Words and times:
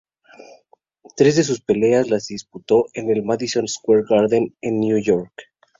Tres 1.15 1.35
de 1.35 1.43
sus 1.43 1.61
peleas 1.61 2.09
las 2.09 2.25
disputó 2.25 2.85
en 2.95 3.11
el 3.11 3.21
Madison 3.21 3.67
Square 3.67 4.05
Garden 4.09 4.55
de 4.59 4.71
Nueva 4.71 4.99
York. 4.99 5.33